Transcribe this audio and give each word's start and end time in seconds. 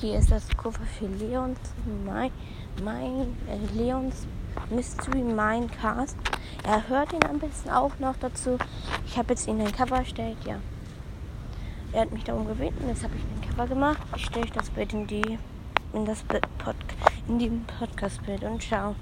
hier 0.00 0.18
ist 0.18 0.30
das 0.30 0.48
Cover 0.56 0.84
für 0.98 1.06
Leons, 1.06 1.58
mein, 2.04 2.30
mein 2.84 3.36
äh, 3.48 3.76
Leons 3.76 4.26
Mystery 4.70 5.22
Minecast. 5.22 6.16
Er 6.64 6.88
hört 6.88 7.12
ihn 7.12 7.24
am 7.24 7.38
besten 7.38 7.70
auch 7.70 7.98
noch 7.98 8.16
dazu. 8.16 8.58
Ich 9.06 9.18
habe 9.18 9.30
jetzt 9.30 9.48
ihn 9.48 9.60
ein 9.60 9.72
Cover 9.72 9.96
erstellt, 9.96 10.38
ja. 10.44 10.56
Er 11.92 12.02
hat 12.02 12.12
mich 12.12 12.24
darum 12.24 12.46
gebeten, 12.46 12.86
jetzt 12.86 13.02
habe 13.02 13.14
ich 13.16 13.22
ein 13.22 13.50
Cover 13.50 13.66
gemacht. 13.66 14.02
Ich 14.14 14.26
stelle 14.26 14.50
das 14.54 14.70
Bild 14.70 14.92
in 14.92 15.06
die 15.06 15.38
in 15.94 16.04
das 16.04 16.22
Pod 16.22 16.76
in 17.26 17.38
dem 17.38 17.64
Podcast-Bild 17.64 18.42
und 18.44 18.62
ciao. 18.62 18.94